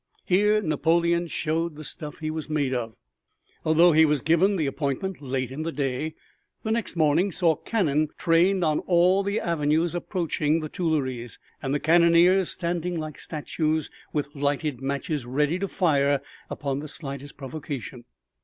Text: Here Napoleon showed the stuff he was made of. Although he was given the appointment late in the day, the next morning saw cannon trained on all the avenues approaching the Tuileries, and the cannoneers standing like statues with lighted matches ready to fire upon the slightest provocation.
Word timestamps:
Here 0.25 0.63
Napoleon 0.63 1.27
showed 1.27 1.75
the 1.75 1.83
stuff 1.83 2.17
he 2.17 2.31
was 2.31 2.49
made 2.49 2.73
of. 2.73 2.95
Although 3.63 3.91
he 3.91 4.03
was 4.03 4.21
given 4.23 4.55
the 4.55 4.65
appointment 4.65 5.21
late 5.21 5.51
in 5.51 5.61
the 5.61 5.71
day, 5.71 6.15
the 6.63 6.71
next 6.71 6.95
morning 6.95 7.31
saw 7.31 7.55
cannon 7.55 8.07
trained 8.17 8.63
on 8.63 8.79
all 8.87 9.21
the 9.21 9.39
avenues 9.39 9.93
approaching 9.93 10.59
the 10.59 10.69
Tuileries, 10.69 11.37
and 11.61 11.71
the 11.71 11.79
cannoneers 11.79 12.49
standing 12.49 12.99
like 12.99 13.19
statues 13.19 13.91
with 14.11 14.33
lighted 14.33 14.81
matches 14.81 15.27
ready 15.27 15.59
to 15.59 15.67
fire 15.67 16.19
upon 16.49 16.79
the 16.79 16.87
slightest 16.87 17.37
provocation. 17.37 18.05